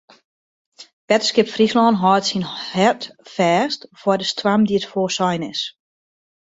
Wetterskip 1.09 1.47
Fryslân 1.55 1.99
hâldt 2.01 2.25
syn 2.29 2.43
hart 2.71 3.03
fêst 3.33 3.79
foar 3.99 4.19
de 4.19 4.25
stoarm 4.31 4.61
dy't 4.67 4.89
foarsein 4.91 5.41
is. 5.51 5.61